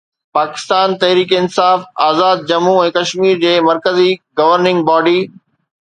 پاڪستان 0.35 0.87
تحريڪ 1.03 1.29
انصاف 1.41 1.79
آزاد 2.09 2.37
ڄمون 2.51 2.79
۽ 2.87 2.95
ڪشمير 2.97 3.37
جي 3.45 3.53
مرڪزي 3.69 4.11
governing 4.43 4.87
body 4.93 5.19